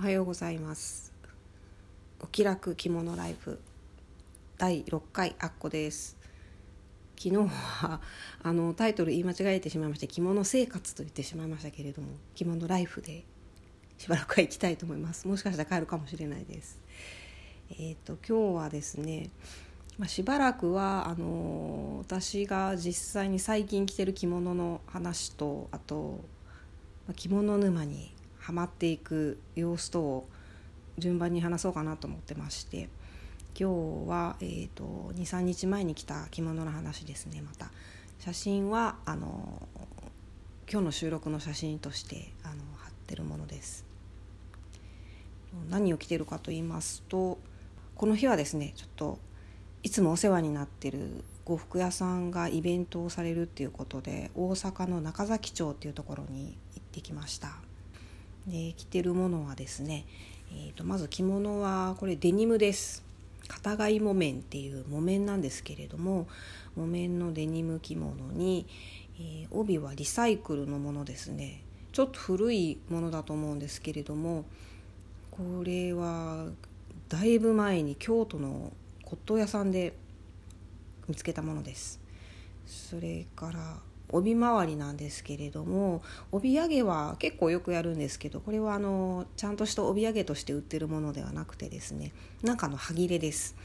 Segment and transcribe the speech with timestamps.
[0.00, 1.12] おはようございます。
[2.20, 3.58] お気楽着物ライフ
[4.56, 6.16] 第6回あっこです。
[7.18, 8.00] 昨日は
[8.44, 13.24] あのタイトル言い間違えてしまいまして着物生活と言ってしまいましたけれども着物ライフで
[13.98, 15.26] しばらくは行きたいと思います。
[15.26, 16.78] もしかしたら帰るかもしれないです。
[17.72, 19.30] えっ、ー、と今日はですね
[19.98, 26.20] まあ、しばらくはあの私が実際に最近着てる着物の話とあと、
[27.08, 28.12] まあ、着物沼に
[28.48, 30.28] はまっていく様子とを
[30.96, 32.88] 順番に話そうかなと思ってまして
[33.54, 37.70] 今日は、えーと、23日前に来た着物の話ですねまた。
[38.20, 39.68] 写真はあの
[40.70, 43.84] 今日の収録の写真としてあの貼ってるものです。
[45.68, 47.38] 何を着てるかと言いますと
[47.96, 49.18] この日はですねちょっと
[49.82, 57.67] いつもお世話になってる呉服屋さんがイベントをされるっていうことで大阪の中崎町っていうところに行ってきました。
[58.48, 60.06] で着てるものはですね、
[60.52, 63.04] えーと、まず着物はこれデニムです。
[63.46, 66.28] 片貝木綿っていう木綿なんですけれども
[66.76, 68.66] 木綿のデニム着物に、
[69.18, 71.62] えー、帯はリサイクルのものですね。
[71.92, 74.44] ちょっと古いものだと思うんですけれども
[75.30, 76.46] これは
[77.08, 79.94] だいぶ前に京都の骨董屋さんで
[81.08, 82.00] 見つけたものです。
[82.66, 83.78] それから
[84.10, 93.56] 帯回りなんですけれども帯揚げは結構よくやるんですけどこれはあのちゃんとした帯揚げとして売ってるものではなくてですね中の歯切れです。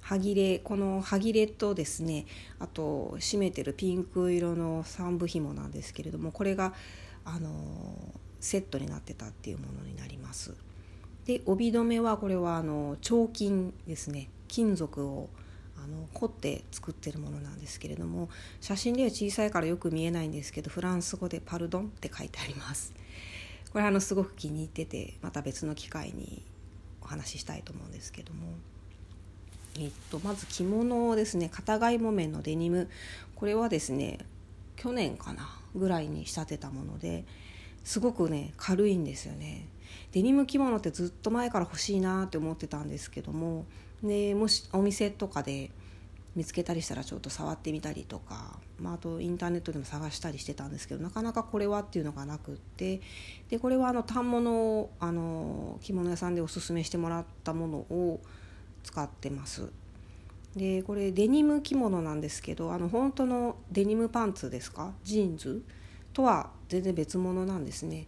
[0.00, 2.24] 歯切れこの歯切れとですね
[2.58, 6.72] あと締めてるピンク色の三部紐なんですけれどもこれが
[7.26, 7.50] あの
[8.40, 10.54] セットになってたっていうものになります。
[11.26, 14.30] で帯留めはこれはあの彫金ですね。
[14.46, 15.28] 金属を
[15.82, 18.28] あの凝って作ってるものなんですけれども
[18.60, 22.92] 写真では小さいからよく見えないんですけどフランス語で「パルドン」って書いてあります。
[23.72, 26.42] これあのすごく気に入っててまた別の機会に
[27.02, 28.54] お話ししたいと思うんですけども。
[29.78, 31.48] えっとまず着物をですね。
[31.48, 32.88] 片貝木綿のデニム。
[33.36, 34.18] これはですね
[34.76, 37.24] 去年かなぐらいに仕立てたもので
[37.84, 39.68] すごくね軽いんですよね。
[40.12, 43.66] デニム着物ってずっと前から欲しいなって思ってたんですけども
[44.02, 45.70] でもしお店とかで
[46.36, 53.00] 見つけたりしたらちょっと触ってみたりとか、まあ、あとインターネットでも探したりしてたんですけどなかなかこれはっていうのがなくって
[53.48, 58.20] でこれはあの反物をあの着物屋さんでおすすめしてもらったものを
[58.84, 59.70] 使ってます。
[60.54, 64.92] でこれデニム着物なんですけどあの本当のデニムパンツですか？
[65.04, 65.62] ジーンズ？
[66.12, 68.06] とは全然別物なんですね。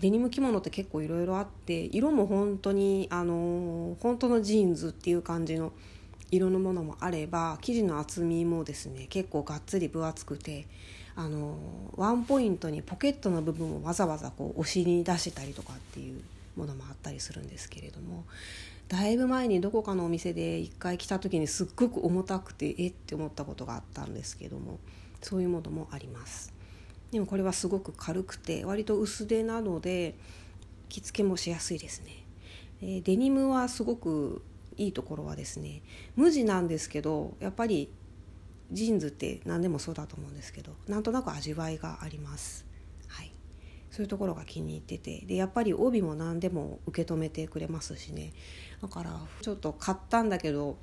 [0.00, 5.72] デニム着物って結構いろいろあって色も本当にあの本当のジーンズっていう感じの
[6.30, 10.66] 色のものもあれば生地の厚みもですね結構がっつり分厚くて
[11.16, 11.56] あの
[11.96, 16.20] ワンポイントにポケットの部分をわざわざこうお尻に出したりとかっていう
[16.56, 18.24] ものもあったりするんですけれども
[18.88, 24.78] だいぶ前にどこかのお店で一回着た時にすっごく重たくてえって思ったことがあったんですけども
[25.22, 26.53] そういうものもあります。
[27.14, 30.16] でもこれはすごく軽くて割と薄手なので
[30.88, 32.26] 着付けもしやすいですね。
[32.82, 34.42] えデニムはすごく
[34.76, 35.82] いいところはですね
[36.16, 37.88] 無地なんですけどやっぱり
[38.72, 42.66] ジーンズって何でもそうだと思うんですけどなんとなく味わいがあります。
[43.06, 43.30] はい、
[43.92, 48.32] そういうところが気に入っててでやっぱり帯も何でも受け止めてくれますしね
[48.82, 50.78] だからちょっと買ったんだけど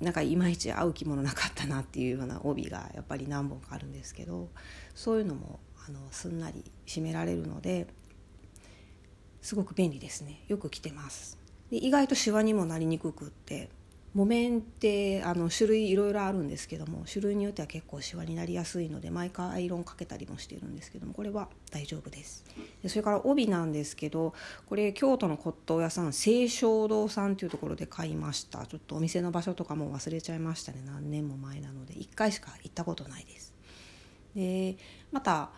[0.00, 4.48] なんかいまいち合う着物なかったなっていうような帯がやっぱり何本かあるんですけど
[4.94, 7.86] そういうのもあのすんなり締められるので
[9.42, 10.42] すごく便利ですね。
[10.48, 11.38] よく着てます。
[11.70, 13.70] で意外とシワにもなりにくくって
[14.18, 22.44] 木綿ってあの種類いろいろあるんですけども種類によっては結構シワになりやすいので毎回アイロンかけたりもしてるんですけどもこれは大丈夫です。
[22.82, 24.34] でそれから帯なんですけど
[24.66, 28.66] これ京都の骨董屋さん清少堂さんっていうところで買いました。
[28.66, 30.82] ちょっとお店の場所とかも忘れちゃいましたね。
[30.84, 33.54] 何年も前なので1回しか行ったことないです。
[34.34, 34.78] で
[35.12, 35.50] また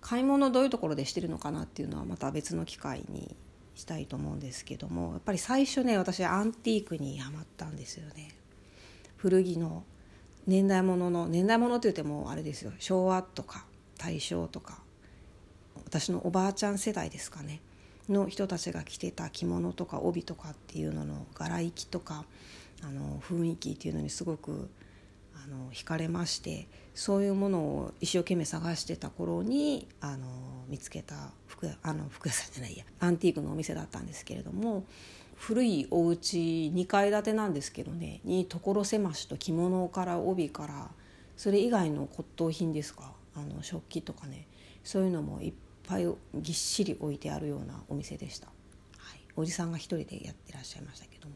[0.00, 3.34] 買い物どういうところでしてるのかなっていうのはまた別の機会に
[3.78, 8.28] したいと思うんですけどもやっぱり最初ね私アンティークにハマったんですよね。
[9.16, 9.84] 古着の
[10.46, 12.72] 年代物の年代物って言ってもあれですよ。
[12.78, 13.66] 昭和とか
[13.96, 14.82] 大正とか
[15.84, 17.60] 私のおばあちゃん世代ですかね。
[18.08, 22.24] の人たちが着てた着物とか帯とかっていうのの柄行きとか
[22.82, 24.70] あの雰囲気っていうのにすごく
[25.44, 30.26] あの惹かれましてそういうものを一生懸命探してた頃にあの
[30.68, 34.84] 見つけた服あの服屋さんじゃないやアンティークのお店だったんですけれども
[35.36, 40.90] 古いお家2階建てなんですけどねに所狭しと着物から帯から
[41.36, 44.48] それ以外の骨董品ですかあの食器とかね
[44.82, 45.52] そういうのもいっ
[45.86, 51.34] ぱいぎっしり置いてあるようなお店でした、はい、おじさんが一人でやってらっしゃいましたけども。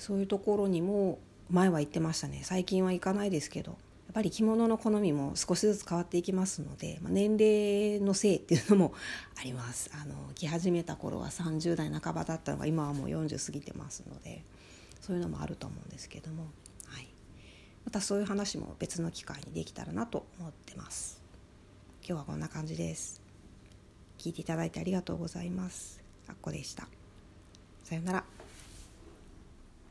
[0.00, 1.18] そういうところにも
[1.50, 2.40] 前は行ってましたね。
[2.44, 3.76] 最近は行かないですけどや
[4.12, 8.92] っぱり着物の好みも少しずつ変わっていきますので、まあ、年齢のせいっていうのも
[9.38, 9.90] あります。
[9.94, 14.42] あの着始めた頃は30代半ばだったのが今はもう40過ぎてますので
[15.00, 16.46] そういうのもあると思うんですけども、
[16.86, 17.08] はい、
[17.84, 21.22] またそういう話も別の機会にできたらなと思ってます。
[22.02, 23.20] 今日はこんな感じです。
[24.18, 26.00] 聞いていただいてありがとうございます。
[26.26, 26.88] あっこでした。
[27.84, 28.39] さようなら。